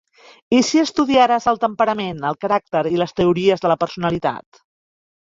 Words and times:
I 0.59 0.61
si 0.69 0.79
estudiares 0.83 1.45
el 1.53 1.61
temperament, 1.67 2.25
el 2.31 2.41
caràcter 2.47 2.85
i 2.95 3.01
les 3.05 3.17
teories 3.23 3.67
de 3.67 3.75
la 3.75 3.81
personalitat? 3.87 4.65